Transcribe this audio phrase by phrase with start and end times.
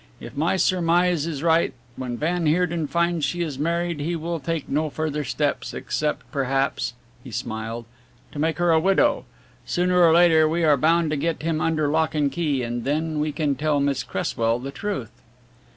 [0.19, 4.67] If my surmise is right, when van Heerden finds she is married he will take
[4.67, 6.93] no further steps except, perhaps,"
[7.23, 7.85] he smiled,
[8.31, 9.25] "to make her a widow.
[9.63, 13.19] Sooner or later we are bound to get him under lock and key, and then
[13.19, 15.11] we can tell Miss Cresswell the truth."